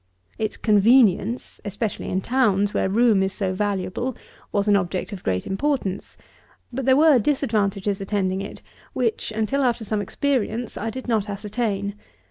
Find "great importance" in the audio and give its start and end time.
5.23-6.17